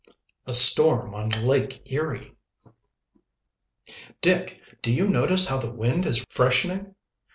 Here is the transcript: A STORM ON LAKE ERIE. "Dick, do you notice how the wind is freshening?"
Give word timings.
A 0.47 0.53
STORM 0.55 1.13
ON 1.13 1.29
LAKE 1.29 1.83
ERIE. 1.91 2.35
"Dick, 4.19 4.59
do 4.81 4.91
you 4.91 5.07
notice 5.07 5.47
how 5.47 5.59
the 5.59 5.69
wind 5.71 6.07
is 6.07 6.25
freshening?" 6.27 6.95